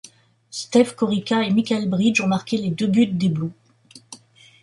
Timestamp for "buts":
2.87-3.05